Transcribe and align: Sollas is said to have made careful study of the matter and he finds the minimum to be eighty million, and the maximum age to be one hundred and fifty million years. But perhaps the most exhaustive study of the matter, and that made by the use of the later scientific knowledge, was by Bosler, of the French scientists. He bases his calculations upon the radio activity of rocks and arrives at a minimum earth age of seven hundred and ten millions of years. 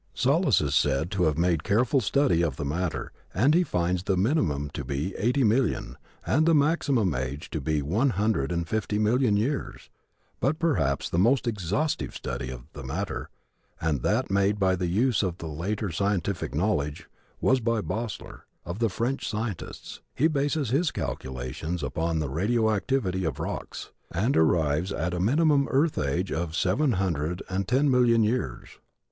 Sollas 0.15 0.61
is 0.63 0.73
said 0.73 1.11
to 1.11 1.25
have 1.25 1.37
made 1.37 1.63
careful 1.63 2.01
study 2.01 2.41
of 2.43 2.55
the 2.55 2.65
matter 2.65 3.11
and 3.35 3.53
he 3.53 3.61
finds 3.63 4.01
the 4.01 4.17
minimum 4.17 4.71
to 4.73 4.83
be 4.83 5.15
eighty 5.15 5.43
million, 5.43 5.95
and 6.25 6.47
the 6.47 6.55
maximum 6.55 7.13
age 7.13 7.51
to 7.51 7.61
be 7.61 7.83
one 7.83 8.09
hundred 8.09 8.51
and 8.51 8.67
fifty 8.67 8.97
million 8.97 9.37
years. 9.37 9.91
But 10.39 10.57
perhaps 10.57 11.07
the 11.07 11.19
most 11.19 11.45
exhaustive 11.47 12.15
study 12.15 12.49
of 12.49 12.61
the 12.73 12.81
matter, 12.83 13.29
and 13.79 14.01
that 14.01 14.31
made 14.31 14.57
by 14.59 14.75
the 14.75 14.87
use 14.87 15.21
of 15.21 15.37
the 15.37 15.45
later 15.45 15.91
scientific 15.91 16.55
knowledge, 16.55 17.07
was 17.39 17.59
by 17.59 17.79
Bosler, 17.81 18.47
of 18.65 18.79
the 18.79 18.89
French 18.89 19.27
scientists. 19.29 20.01
He 20.15 20.27
bases 20.27 20.71
his 20.71 20.89
calculations 20.89 21.83
upon 21.83 22.17
the 22.17 22.27
radio 22.31 22.71
activity 22.73 23.23
of 23.23 23.39
rocks 23.39 23.91
and 24.09 24.35
arrives 24.35 24.91
at 24.91 25.13
a 25.13 25.19
minimum 25.19 25.67
earth 25.69 25.99
age 25.99 26.31
of 26.31 26.55
seven 26.55 26.93
hundred 26.93 27.43
and 27.49 27.67
ten 27.67 27.91
millions 27.91 28.25
of 28.25 28.29
years. 28.31 28.69